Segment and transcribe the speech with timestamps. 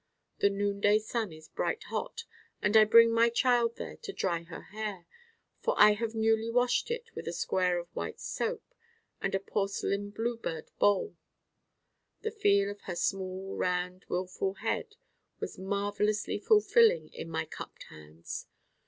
[0.39, 2.23] The noonday sun is bright hot
[2.59, 5.05] and I bring my Child there to dry her hair,
[5.59, 8.63] for I have newly washed it with a square of white soap
[9.21, 11.17] and a porcelain bluebird bowl:
[12.21, 14.95] the feel of her small round wilful head
[15.39, 18.47] was marvelously fulfilling in my cupped hands.